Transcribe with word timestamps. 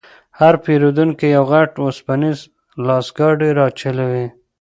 هر 0.39 0.53
پېرونکی 0.63 1.27
یو 1.35 1.43
غټ 1.51 1.71
وسپنیز 1.85 2.39
لاسګاډی 2.87 3.49
راچلوي. 3.59 4.25